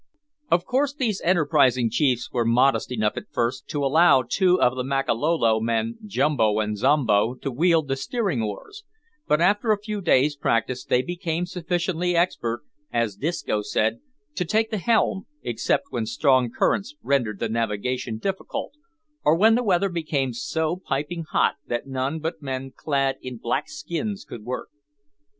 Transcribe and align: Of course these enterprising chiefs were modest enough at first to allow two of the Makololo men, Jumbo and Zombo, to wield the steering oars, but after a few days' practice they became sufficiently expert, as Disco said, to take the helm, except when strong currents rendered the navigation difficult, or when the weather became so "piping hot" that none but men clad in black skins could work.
Of 0.49 0.65
course 0.65 0.95
these 0.95 1.21
enterprising 1.23 1.91
chiefs 1.91 2.31
were 2.31 2.43
modest 2.43 2.91
enough 2.91 3.17
at 3.17 3.29
first 3.31 3.67
to 3.67 3.85
allow 3.85 4.23
two 4.23 4.59
of 4.59 4.75
the 4.75 4.83
Makololo 4.83 5.59
men, 5.59 5.99
Jumbo 6.07 6.59
and 6.59 6.75
Zombo, 6.75 7.35
to 7.35 7.51
wield 7.51 7.87
the 7.87 7.95
steering 7.95 8.41
oars, 8.41 8.83
but 9.27 9.39
after 9.39 9.71
a 9.71 9.77
few 9.77 10.01
days' 10.01 10.35
practice 10.35 10.83
they 10.85 11.03
became 11.03 11.45
sufficiently 11.45 12.15
expert, 12.15 12.63
as 12.91 13.15
Disco 13.15 13.61
said, 13.61 13.99
to 14.33 14.43
take 14.43 14.71
the 14.71 14.79
helm, 14.79 15.27
except 15.43 15.91
when 15.91 16.07
strong 16.07 16.49
currents 16.49 16.95
rendered 17.03 17.37
the 17.37 17.47
navigation 17.47 18.17
difficult, 18.17 18.73
or 19.23 19.35
when 19.35 19.53
the 19.53 19.61
weather 19.61 19.89
became 19.89 20.33
so 20.33 20.77
"piping 20.83 21.25
hot" 21.31 21.57
that 21.67 21.85
none 21.85 22.17
but 22.17 22.41
men 22.41 22.71
clad 22.75 23.17
in 23.21 23.37
black 23.37 23.65
skins 23.69 24.25
could 24.27 24.43
work. 24.43 24.69